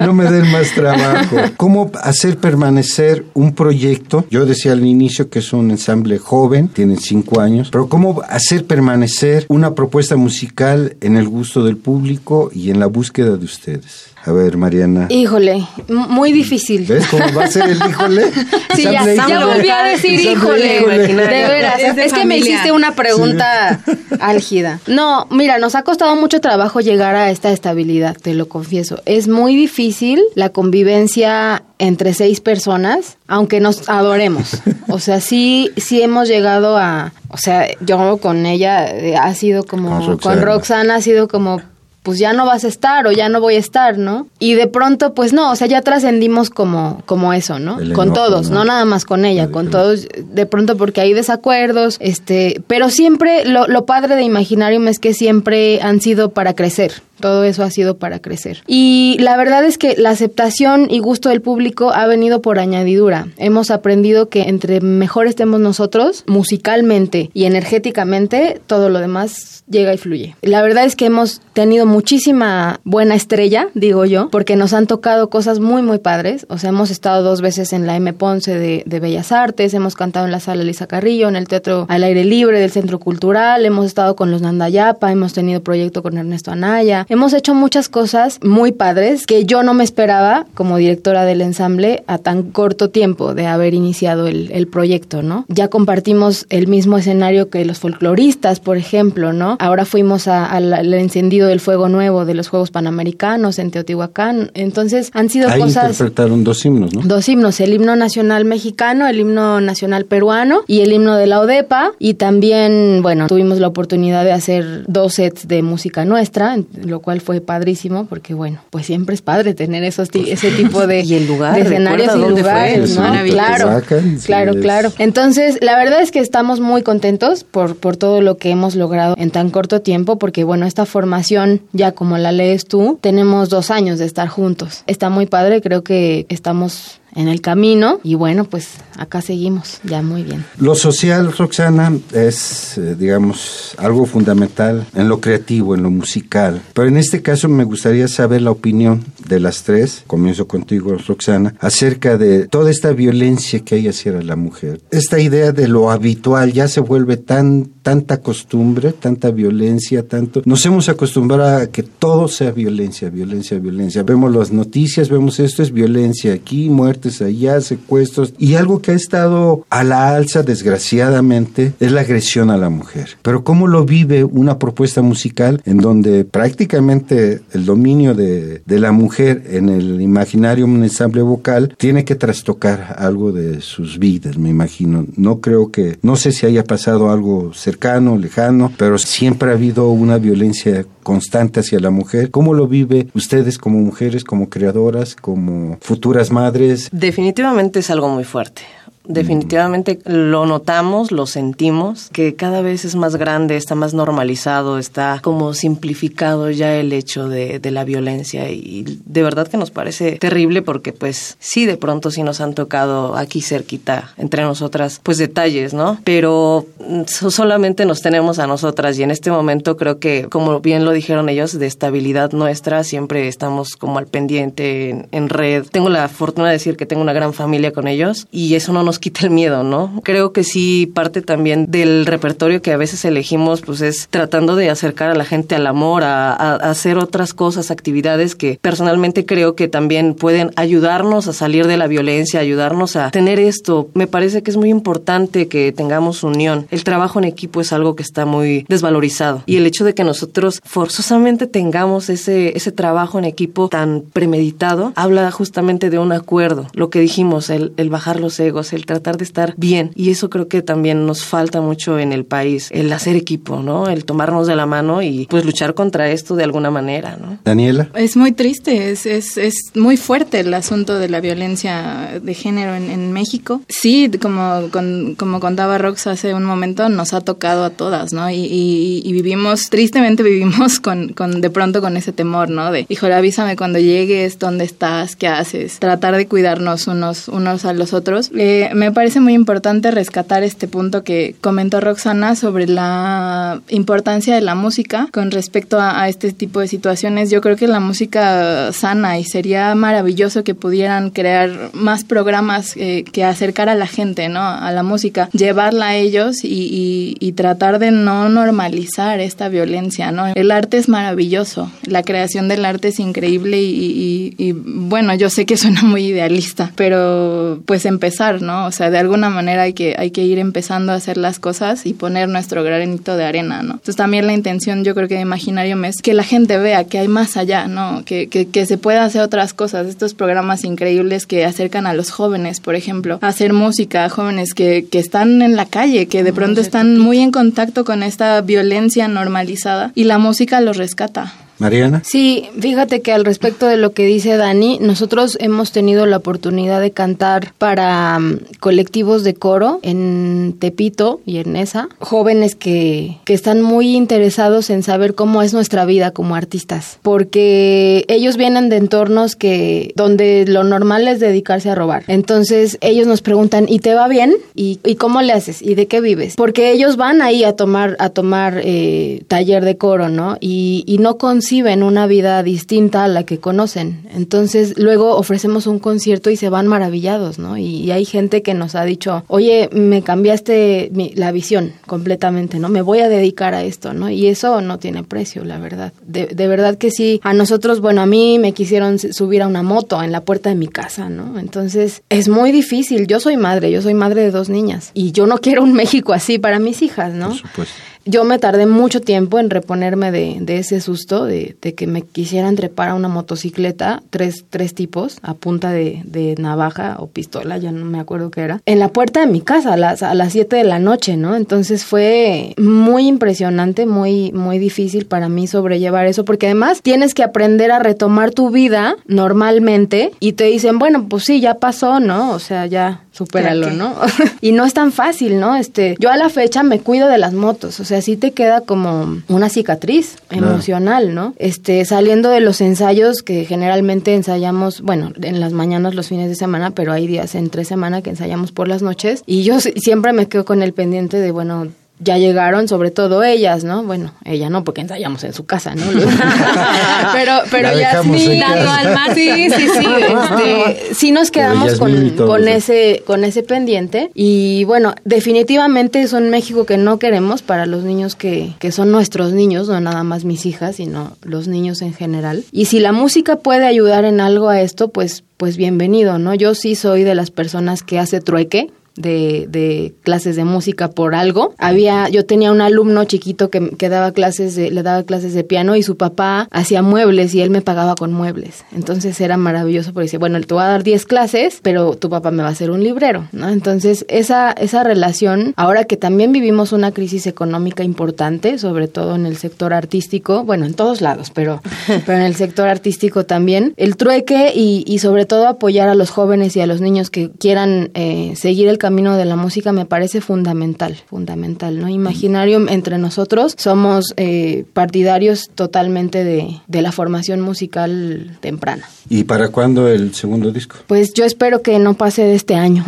[0.01, 1.37] no me den más trabajo.
[1.57, 4.25] ¿Cómo hacer permanecer un proyecto?
[4.31, 8.67] Yo decía al inicio que es un ensamble joven, tienen cinco años, pero ¿cómo hacer
[8.67, 14.16] permanecer una propuesta musical en el gusto del público y en la búsqueda de ustedes?
[14.27, 15.07] A ver, Mariana.
[15.09, 16.85] Híjole, muy difícil.
[16.85, 18.27] ¿Ves cómo va a ser el híjole?
[18.75, 21.07] Sí, ya, volví a decir híjole, híjole.
[21.07, 21.81] de veras.
[21.81, 23.81] Es de Es que me hiciste una pregunta
[24.21, 24.81] álgida.
[24.87, 29.01] No, mira, nos ha costado mucho trabajo llegar a esta estabilidad, te lo confieso.
[29.07, 34.59] Es muy difícil la convivencia entre seis personas, aunque nos adoremos.
[34.89, 39.65] O sea, sí, sí hemos llegado a, o sea, yo con ella eh, ha sido
[39.65, 40.43] como, Con con Roxana.
[40.43, 41.63] Roxana ha sido como
[42.07, 44.29] pues ya no vas a estar o ya no voy a estar, ¿no?
[44.39, 47.79] Y de pronto, pues no, o sea, ya trascendimos como, como eso, ¿no?
[47.97, 48.61] Con todos, ¿no?
[48.61, 48.65] ¿no?
[48.67, 53.45] nada más con ella, La con todos, de pronto porque hay desacuerdos, este, pero siempre
[53.45, 56.93] lo, lo padre de Imaginarium es que siempre han sido para crecer.
[57.21, 58.63] Todo eso ha sido para crecer.
[58.67, 63.29] Y la verdad es que la aceptación y gusto del público ha venido por añadidura.
[63.37, 69.99] Hemos aprendido que entre mejor estemos nosotros, musicalmente y energéticamente, todo lo demás llega y
[69.99, 70.37] fluye.
[70.43, 75.31] La verdad es que hemos tenido muchísima buena estrella, digo yo, porque nos han tocado
[75.31, 76.47] cosas muy, muy padres.
[76.49, 78.13] O sea, hemos estado dos veces en la M.
[78.13, 81.87] Ponce de, de Bellas Artes, hemos cantado en la sala Elisa Carrillo, en el Teatro
[81.89, 86.19] al Aire Libre del Centro Cultural, hemos estado con los Nandayapa, hemos tenido proyecto con
[86.19, 91.25] Ernesto Anaya, hemos hecho muchas cosas muy padres que yo no me esperaba como directora
[91.25, 95.45] del ensamble a tan corto tiempo de haber iniciado el, el proyecto, ¿no?
[95.49, 99.57] Ya compartimos el mismo escenario que los folcloristas, por ejemplo, ¿no?
[99.61, 105.29] Ahora fuimos al encendido del fuego nuevo de los Juegos Panamericanos en Teotihuacán, entonces han
[105.31, 105.91] sido Ahí cosas...
[105.93, 107.03] interpretaron dos himnos, ¿no?
[107.05, 111.41] Dos himnos, el himno nacional mexicano, el himno nacional peruano y el himno de la
[111.41, 111.93] ODEPA.
[111.99, 116.67] Y también, bueno, tuvimos la oportunidad de hacer dos sets de música nuestra, en-
[116.97, 120.87] lo cual fue padrísimo porque, bueno, pues siempre es padre tener esos ti- ese tipo
[120.87, 123.03] de, Y el lugar, de escenarios y fue, lugares, es ¿no?
[123.29, 124.93] Claro, sí, claro, es- claro.
[124.99, 129.15] Entonces, la verdad es que estamos muy contentos por, por todo lo que hemos logrado
[129.19, 133.71] en tan corto tiempo, porque bueno, esta formación, ya como la lees tú, tenemos dos
[133.71, 134.83] años de estar juntos.
[134.87, 140.03] Está muy padre, creo que estamos en el camino y bueno, pues acá seguimos, ya
[140.03, 140.45] muy bien.
[140.59, 146.63] Lo social, Roxana, es, eh, digamos, algo fundamental en lo creativo, en lo musical.
[146.75, 151.55] Pero en este caso me gustaría saber la opinión de las tres, comienzo contigo, Roxana,
[151.59, 154.81] acerca de toda esta violencia que hay hacia la mujer.
[154.91, 160.43] Esta idea de lo habitual ya se vuelve tan tanta costumbre, tanta violencia, tanto...
[160.45, 164.03] Nos hemos acostumbrado a que todo sea violencia, violencia, violencia.
[164.03, 168.35] Vemos las noticias, vemos esto es violencia aquí, muertes allá, secuestros.
[168.39, 173.11] Y algo que ha estado a la alza, desgraciadamente, es la agresión a la mujer.
[173.23, 178.91] Pero ¿cómo lo vive una propuesta musical en donde prácticamente el dominio de, de la
[178.91, 184.49] mujer en el imaginario, un ensamble vocal, tiene que trastocar algo de sus vidas, me
[184.49, 185.07] imagino.
[185.17, 187.76] No creo que, no sé si haya pasado algo cercano,
[188.19, 192.31] lejano, pero siempre ha habido una violencia constante hacia la mujer.
[192.31, 196.89] ¿Cómo lo vive ustedes como mujeres, como creadoras, como futuras madres?
[196.93, 198.63] Definitivamente es algo muy fuerte.
[199.09, 205.21] Definitivamente lo notamos, lo sentimos, que cada vez es más grande, está más normalizado, está
[205.23, 210.19] como simplificado ya el hecho de, de la violencia y de verdad que nos parece
[210.19, 215.19] terrible porque pues sí, de pronto sí nos han tocado aquí cerquita entre nosotras pues
[215.19, 215.99] detalles, ¿no?
[216.05, 220.85] Pero mm, solamente nos tenemos a nosotras y en este momento creo que como bien
[220.85, 225.65] lo dijeron ellos, de estabilidad nuestra, siempre estamos como al pendiente en, en red.
[225.71, 228.83] Tengo la fortuna de decir que tengo una gran familia con ellos y eso no
[228.83, 230.01] nos quita el miedo, ¿no?
[230.05, 234.71] Creo que sí parte también del repertorio que a veces elegimos pues es tratando de
[234.71, 239.55] acercar a la gente al amor, a, a hacer otras cosas, actividades que personalmente creo
[239.55, 243.89] que también pueden ayudarnos a salir de la violencia, ayudarnos a tener esto.
[243.95, 246.67] Me parece que es muy importante que tengamos unión.
[246.71, 250.05] El trabajo en equipo es algo que está muy desvalorizado y el hecho de que
[250.05, 256.69] nosotros forzosamente tengamos ese, ese trabajo en equipo tan premeditado habla justamente de un acuerdo.
[256.73, 260.31] Lo que dijimos, el, el bajar los egos, el tratar de estar bien y eso
[260.31, 263.89] creo que también nos falta mucho en el país, el hacer equipo, ¿no?
[263.89, 267.39] El tomarnos de la mano y pues luchar contra esto de alguna manera, ¿no?
[267.45, 267.91] Daniela.
[267.95, 272.75] Es muy triste, es, es, es muy fuerte el asunto de la violencia de género
[272.75, 273.61] en, en México.
[273.69, 278.31] Sí, como, con, como contaba Rox hace un momento, nos ha tocado a todas, ¿no?
[278.31, 282.71] Y, y, y vivimos, tristemente vivimos con, con, de pronto con ese temor, ¿no?
[282.71, 285.79] De, híjole, avísame cuando llegues, dónde estás, qué haces.
[285.79, 288.31] Tratar de cuidarnos unos, unos a los otros.
[288.37, 294.43] Eh, me parece muy importante rescatar este punto que comentó Roxana sobre la importancia de
[294.43, 297.31] la música con respecto a, este tipo de situaciones.
[297.31, 303.05] Yo creo que la música sana y sería maravilloso que pudieran crear más programas eh,
[303.11, 304.41] que acercar a la gente, ¿no?
[304.41, 310.29] A la música, llevarla a ellos y, tratar de no normalizar esta violencia, ¿no?
[310.29, 315.45] El arte es maravilloso, la creación del arte es increíble y, y bueno, yo sé
[315.45, 318.69] que suena muy idealista, pero pues empezar, ¿no?
[318.69, 321.87] O sea, de alguna manera hay que, hay que ir empezando a hacer las cosas
[321.87, 323.75] y poner nuestro granito de arena, ¿no?
[323.75, 326.99] Entonces también la intención yo creo que de Imaginarium es que la gente vea que
[326.99, 328.05] hay más allá, ¿no?
[328.05, 332.11] Que, que, que se pueda hacer otras cosas, estos programas increíbles que acercan a los
[332.11, 336.33] jóvenes, por ejemplo, a hacer música, jóvenes que, que están en la calle, que de
[336.33, 341.33] pronto están muy en contacto con esta violencia normalizada y la música los rescata.
[341.59, 342.03] Mariana.
[342.05, 346.81] Sí, fíjate que al respecto de lo que dice Dani, nosotros hemos tenido la oportunidad
[346.81, 353.35] de cantar para um, colectivos de coro en Tepito y en esa, jóvenes que, que
[353.35, 358.77] están muy interesados en saber cómo es nuestra vida como artistas, porque ellos vienen de
[358.77, 362.05] entornos que donde lo normal es dedicarse a robar.
[362.07, 364.35] Entonces ellos nos preguntan, ¿y te va bien?
[364.55, 365.63] ¿Y, y cómo le haces?
[365.63, 366.35] ¿Y de qué vives?
[366.37, 370.37] Porque ellos van ahí a tomar a tomar eh, taller de coro, ¿no?
[370.41, 374.01] Y, y no con conciben una vida distinta a la que conocen.
[374.13, 377.57] Entonces, luego ofrecemos un concierto y se van maravillados, ¿no?
[377.57, 382.69] Y, hay gente que nos ha dicho, oye, me cambiaste mi, la visión completamente, ¿no?
[382.69, 384.11] Me voy a dedicar a esto, ¿no?
[384.11, 385.93] Y eso no tiene precio, la verdad.
[386.05, 387.21] De, de verdad que sí.
[387.23, 390.57] A nosotros, bueno, a mí me quisieron subir a una moto en la puerta de
[390.57, 391.39] mi casa, ¿no?
[391.39, 393.07] Entonces, es muy difícil.
[393.07, 394.91] Yo soy madre, yo soy madre de dos niñas.
[394.95, 397.29] Y yo no quiero un México así para mis hijas, ¿no?
[397.29, 397.75] Por supuesto
[398.07, 402.03] yo me tardé mucho tiempo en reponerme de, de ese susto, de, de, que me
[402.03, 407.59] quisieran trepar a una motocicleta, tres, tres tipos, a punta de, de, navaja o pistola,
[407.59, 410.15] ya no me acuerdo qué era, en la puerta de mi casa a las, a
[410.15, 411.37] las 7 de la noche, ¿no?
[411.37, 417.25] Entonces fue muy impresionante, muy, muy difícil para mí sobrellevar eso, porque además tienes que
[417.25, 422.31] aprender a retomar tu vida normalmente y te dicen, bueno, pues sí, ya pasó, ¿no?
[422.31, 423.95] O sea, ya supéralo, ¿no?
[424.41, 425.57] y no es tan fácil, ¿no?
[425.57, 428.61] Este, yo a la fecha me cuido de las motos, o sea, sí te queda
[428.61, 431.35] como una cicatriz emocional, ¿no?
[431.39, 436.35] Este, saliendo de los ensayos que generalmente ensayamos, bueno, en las mañanas, los fines de
[436.35, 440.29] semana, pero hay días entre semana que ensayamos por las noches y yo siempre me
[440.29, 441.69] quedo con el pendiente de, bueno,
[441.99, 443.83] ya llegaron, sobre todo ellas, ¿no?
[443.83, 445.83] Bueno, ella no, porque ensayamos en su casa, ¿no?
[447.13, 449.87] pero pero ya sí, al mar, sí, sí, sí.
[449.87, 456.29] Este, sí nos quedamos con, con ese con ese pendiente y bueno, definitivamente es un
[456.29, 460.25] México que no queremos para los niños que, que son nuestros niños, no nada más
[460.25, 462.45] mis hijas, sino los niños en general.
[462.53, 466.35] Y si la música puede ayudar en algo a esto, pues pues bienvenido, ¿no?
[466.35, 471.15] Yo sí soy de las personas que hace trueque, de, de, clases de música por
[471.15, 471.55] algo.
[471.59, 475.45] Había, yo tenía un alumno chiquito que, que daba clases de, le daba clases de
[475.45, 478.65] piano y su papá hacía muebles y él me pagaba con muebles.
[478.75, 482.31] Entonces era maravilloso porque dice, bueno, te voy a dar 10 clases, pero tu papá
[482.31, 483.49] me va a hacer un librero, ¿no?
[483.49, 489.27] Entonces esa, esa relación, ahora que también vivimos una crisis económica importante, sobre todo en
[489.27, 491.63] el sector artístico, bueno, en todos lados, pero,
[492.07, 496.11] pero en el sector artístico también, el trueque y, y sobre todo apoyar a los
[496.11, 499.85] jóvenes y a los niños que quieran eh, seguir el camino de la música me
[499.85, 501.89] parece fundamental, fundamental, ¿no?
[501.89, 508.89] Imaginarium entre nosotros somos eh, partidarios totalmente de, de la formación musical temprana.
[509.09, 510.77] ¿Y para cuándo el segundo disco?
[510.87, 512.85] Pues yo espero que no pase de este año.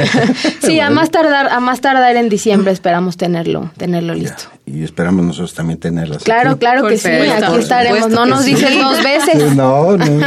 [0.62, 4.44] sí, a más tardar, a más tardar en diciembre esperamos tenerlo, tenerlo listo.
[4.64, 6.22] Y esperamos nosotros también tenerlas.
[6.22, 6.60] Claro, aquí.
[6.60, 8.08] claro que sí, aquí estaremos.
[8.10, 8.54] No nos sí.
[8.54, 9.56] dicen dos veces.
[9.56, 10.20] No, no,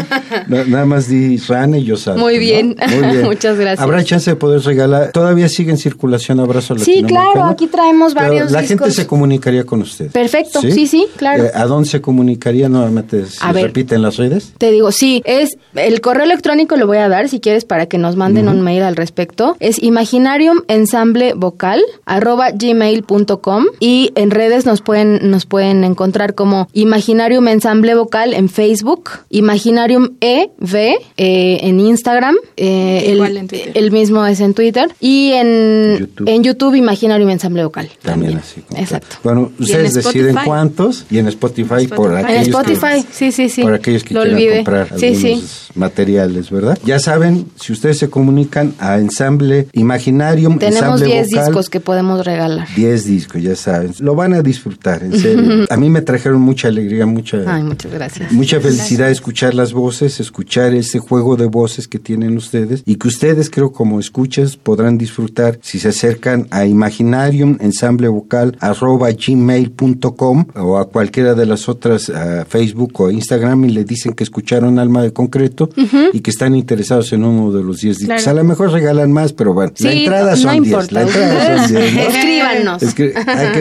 [0.48, 2.40] no, nada más di Rane y yo salto, Muy ¿no?
[2.42, 2.76] bien.
[2.78, 3.22] Muy bien.
[3.24, 3.80] Muchas gracias.
[3.80, 5.14] Habrá chance de poder regalar.
[5.14, 8.80] Todavía sigue en circulación Abrazo Sí, claro, aquí traemos Pero varios La discos.
[8.88, 10.12] gente se comunicaría con usted.
[10.12, 11.46] Perfecto, sí, sí, claro.
[11.46, 13.26] Eh, ¿A dónde se comunicaría nuevamente?
[13.28, 13.68] ¿Se A ver.
[13.68, 14.52] repite en las redes?
[14.58, 17.98] Te digo, sí, es el correo electrónico lo voy a dar si quieres para que
[17.98, 19.56] nos manden un mail al respecto.
[19.62, 27.96] Es imaginariumensamblevocal arroba gmail.com y en redes nos pueden, nos pueden encontrar como Imaginarium Ensamble
[27.96, 30.76] Vocal en Facebook, Imaginarium EV
[31.18, 33.72] eh, en Instagram, eh, el, Igual en Twitter.
[33.76, 36.30] el mismo es en Twitter y en YouTube.
[36.30, 37.90] en YouTube Imaginarium Ensamble Vocal.
[38.02, 38.62] También, así.
[38.62, 39.08] como Exacto.
[39.10, 39.20] tal.
[39.24, 42.12] Bueno, ustedes deciden cuántos y en Spotify, por.
[42.14, 43.62] En aquellos Spotify, que, sí, sí, sí.
[43.62, 45.72] por aquellos que Lo quieran comprar Sí, algunos sí.
[45.76, 46.78] materiales, ¿verdad?
[46.86, 51.80] Ya saben, si ustedes se comunican a Ensamble Imaginarium, Tenemos Ensamble 10 Vocal, discos que
[51.80, 52.68] podemos regalar.
[52.76, 53.94] 10 discos, ya saben.
[54.00, 55.66] Lo van a disfrutar, en serio.
[55.70, 58.32] A mí me trajeron mucha alegría, mucha, Ay, muchas gracias.
[58.32, 63.08] mucha felicidad escuchar las voces, escuchar ese juego de voces que tienen ustedes y que
[63.08, 70.46] ustedes, creo, como escuchas, podrán disfrutar si se acercan a Imaginarium Ensamble Vocal arroba gmail.com
[70.56, 74.80] o a cualquiera de las otras a Facebook o Instagram y le dicen que escucharon
[74.80, 75.70] Alma de Concreto
[76.14, 78.24] y que están interesados en uno de los 10 discos.
[78.24, 78.32] Claro.
[78.40, 80.66] A lo mejor regalan más, pero bueno, la Sí, entrada no son 10.
[80.66, 80.94] importa.
[80.94, 81.94] La entrada son 10.
[81.94, 82.00] ¿no?
[82.02, 82.84] Escríbanos.
[82.84, 83.60] Escri- hay que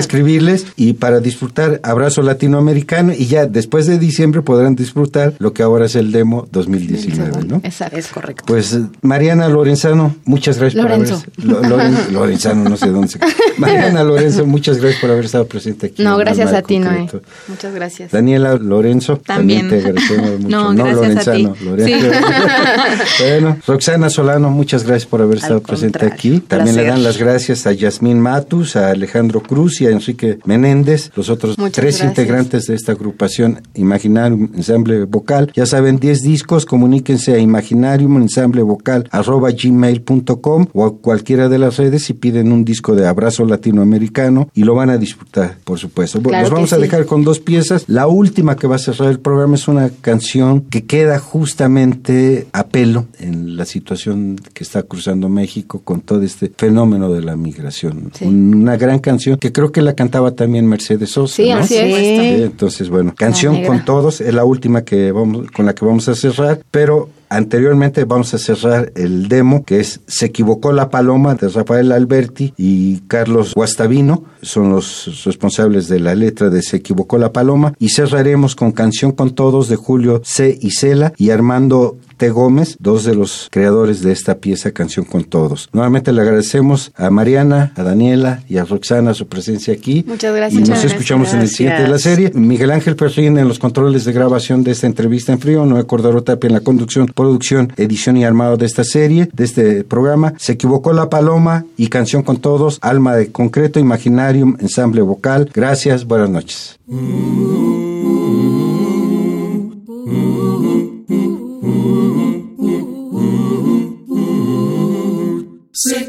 [0.77, 5.87] y para disfrutar Abrazo Latinoamericano y ya después de diciembre podrán disfrutar lo que ahora
[5.87, 7.61] es el demo 2019, ¿no?
[7.65, 7.97] Exacto.
[7.97, 8.45] Es correcto.
[8.47, 11.23] Pues Mariana Lorenzano, muchas gracias Lorenzo.
[11.37, 13.19] por haber Lo- Loren- Lorenzano, no sé dónde se
[13.59, 16.03] Mariana Lorenzo, muchas gracias por haber estado presente aquí.
[16.03, 17.09] No, gracias a ti, Noé.
[17.49, 18.11] Muchas gracias.
[18.13, 19.83] Daniela Lorenzo, también, También.
[19.83, 20.73] te agradecemos mucho.
[20.75, 21.43] No, gracias a ti.
[21.43, 22.19] Lorenzano, Lorenzo.
[23.21, 26.41] bueno, Roxana Solano, muchas gracias por haber Al estado presente aquí.
[26.41, 31.11] También le dan las gracias a Yasmín Matus, a Alejandro Cruz y a Enrique Menéndez,
[31.17, 32.09] los otros Muchas tres gracias.
[32.11, 35.53] integrantes de esta agrupación Imaginarium Ensamble Vocal.
[35.55, 41.59] Ya saben, 10 discos, comuníquense a Imaginarium Ensamble Vocal arroba gmail.com o a cualquiera de
[41.59, 45.79] las redes y piden un disco de abrazo latinoamericano y lo van a disfrutar, por
[45.79, 46.21] supuesto.
[46.21, 47.85] Claro Los vamos a dejar con dos piezas.
[47.87, 52.67] La última que va a cerrar el programa es una canción que queda justamente a
[52.67, 58.11] pelo en la situación que está cruzando México con todo este fenómeno de la migración.
[58.15, 58.25] Sí.
[58.25, 61.35] Una gran canción que creo que la cantaba también Mercedes Sosa.
[61.35, 61.57] Sí, ¿no?
[61.59, 61.97] así es.
[61.97, 66.09] Sí, entonces, bueno, canción con todos, es la última que vamos, con la que vamos
[66.09, 71.35] a cerrar, pero anteriormente vamos a cerrar el demo que es Se equivocó la paloma
[71.35, 77.19] de Rafael Alberti y Carlos Guastavino, son los responsables de la letra de Se equivocó
[77.19, 80.57] la paloma y cerraremos con Canción con todos de Julio C.
[80.61, 82.31] y Cela y Armando T.
[82.31, 85.69] Gómez, dos de los creadores de esta pieza Canción con Todos.
[85.73, 90.05] Nuevamente le agradecemos a Mariana, a Daniela y a Roxana su presencia aquí.
[90.07, 90.67] Muchas gracias.
[90.67, 92.31] Y nos escuchamos en el siguiente de la serie.
[92.35, 96.23] Miguel Ángel Perrín en los controles de grabación de esta entrevista en frío, Noé Cordero
[96.23, 100.35] Tapia en la conducción, producción, edición y armado de esta serie, de este programa.
[100.39, 105.51] Se equivocó la paloma y Canción con Todos, Alma de Concreto, Imaginarium, Ensamble Vocal.
[105.53, 106.79] Gracias, buenas noches.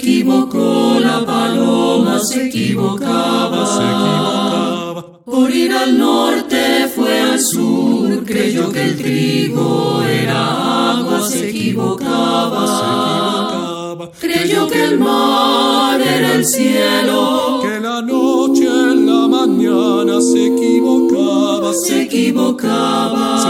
[0.06, 5.04] Equivocó la paloma, se equivocaba, se equivocaba.
[5.26, 12.68] Por ir al norte fue al sur, creyó que el trigo era agua, se equivocaba,
[12.68, 14.12] se equivocaba.
[14.20, 21.74] Creyó que el mar era el cielo, Que la noche en la mañana se equivocaba,
[21.74, 23.42] se equivocaba,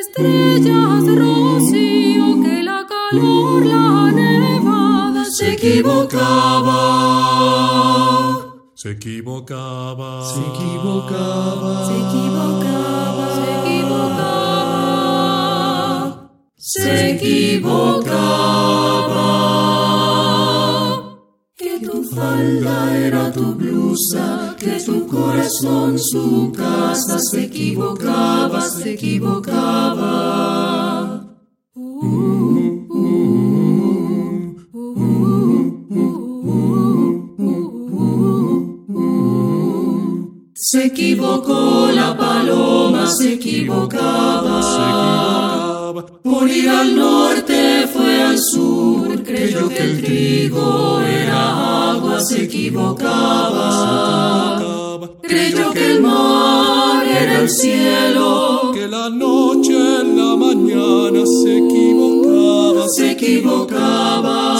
[0.00, 6.80] estrellas rocío, que la calor, la nevada se equivocaba,
[8.74, 14.40] se equivocaba, se equivocaba, se equivocaba, se equivocaba.
[16.56, 18.30] se equivocaba.
[21.56, 24.49] Que tu falda era tu blusa,
[25.50, 30.06] corazón su casa se equivocaba, se equivocaba.
[40.54, 46.06] Se equivocó la paloma, se equivocaba, se equivocaba.
[46.22, 53.70] Por ir al norte fue al sur, creyó que el trigo era agua, se equivocaba.
[55.22, 62.88] Creyó que el mar era el cielo, que la noche en la mañana se equivocaba,
[62.88, 64.56] se equivocaba,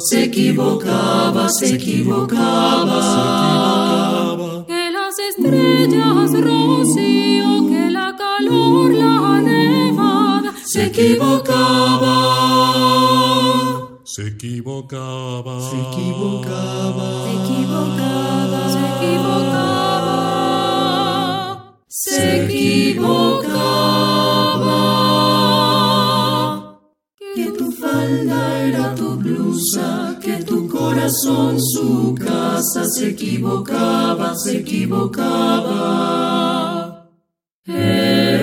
[0.00, 4.64] se equivocaba, se equivocaba, se equivocaba.
[4.66, 9.36] Que las estrellas rocío, que la calor la
[10.76, 12.16] se equivocaba.
[14.04, 20.20] Se equivocaba, se equivocaba, se equivocaba, se equivocaba,
[21.88, 23.56] se equivocaba.
[27.34, 35.82] Que tu falda era tu blusa, que tu corazón su casa, se equivocaba, se equivocaba.
[37.66, 38.35] Ella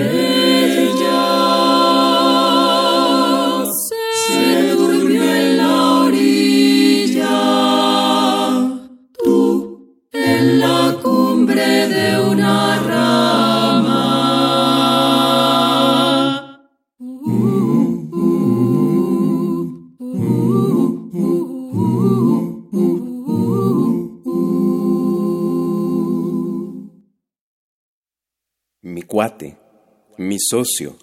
[30.34, 30.96] mi socio,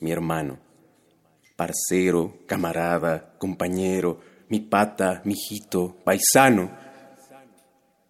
[0.00, 0.58] mi hermano,
[1.56, 4.18] parcero, camarada, compañero,
[4.48, 6.70] mi pata, mi hijito, paisano.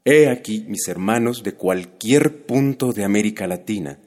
[0.05, 3.99] He aquí mis hermanos de cualquier punto de América Latina,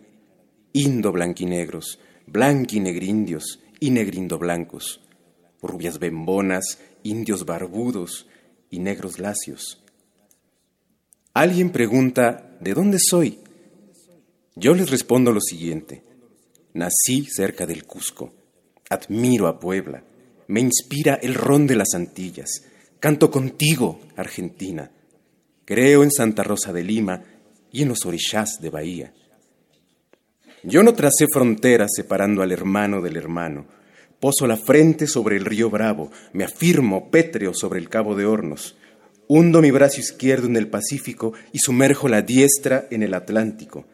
[0.72, 5.02] indo blanquinegros, blanquinegrindios y negrindo blancos,
[5.62, 8.28] rubias bembonas, indios barbudos
[8.70, 9.84] y negros lacios.
[11.34, 13.40] Alguien pregunta, ¿de dónde soy?
[14.56, 16.15] Yo les respondo lo siguiente.
[16.76, 18.34] Nací cerca del Cusco.
[18.90, 20.04] Admiro a Puebla.
[20.48, 22.66] Me inspira el ron de las Antillas.
[23.00, 24.92] Canto contigo, Argentina.
[25.64, 27.24] Creo en Santa Rosa de Lima
[27.72, 29.14] y en los orishás de Bahía.
[30.64, 33.68] Yo no tracé fronteras separando al hermano del hermano.
[34.20, 36.12] Poso la frente sobre el río Bravo.
[36.34, 38.76] Me afirmo pétreo sobre el Cabo de Hornos.
[39.30, 43.86] Hundo mi brazo izquierdo en el Pacífico y sumerjo la diestra en el Atlántico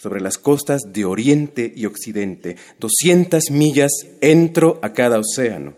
[0.00, 3.90] sobre las costas de Oriente y Occidente, 200 millas
[4.22, 5.74] entro a cada océano,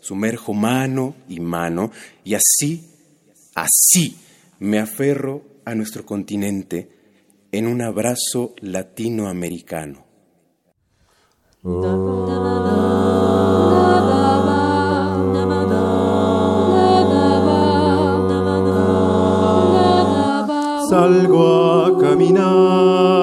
[0.00, 1.92] sumerjo mano y mano,
[2.24, 2.90] y así,
[3.54, 4.16] así
[4.58, 6.90] me aferro a nuestro continente
[7.52, 10.04] en un abrazo latinoamericano.
[20.88, 23.19] Salgo a caminar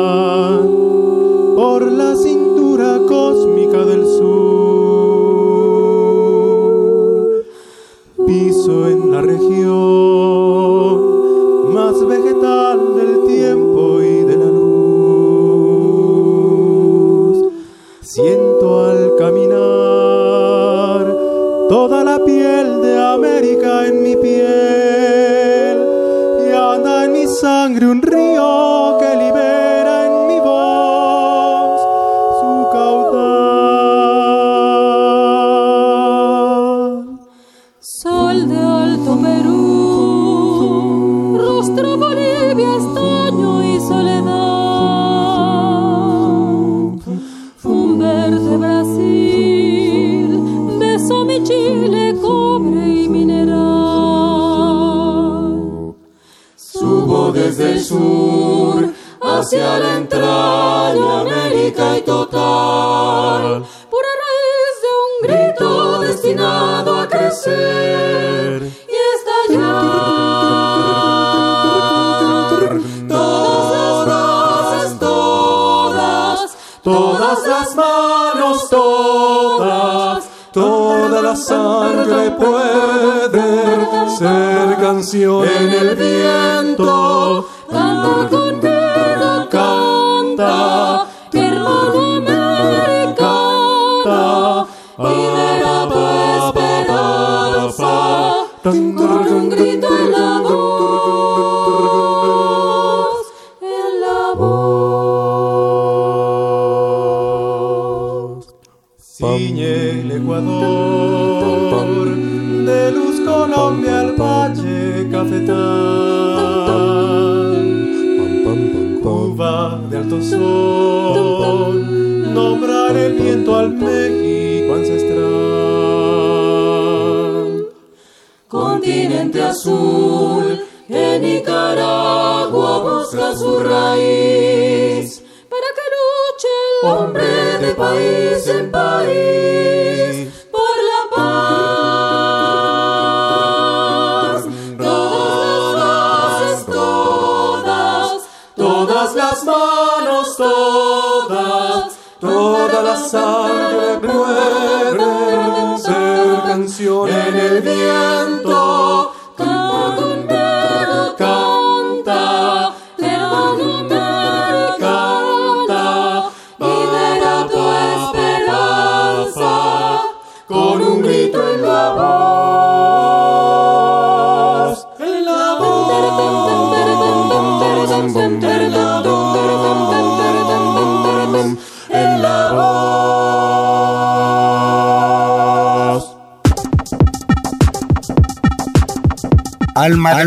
[98.70, 100.47] con un grito en la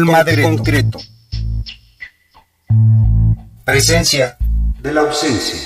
[0.00, 0.98] Alma, Alma de concreto.
[3.64, 4.38] Presencia
[4.80, 5.59] de la ausencia.